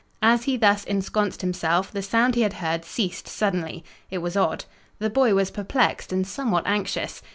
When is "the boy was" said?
4.97-5.51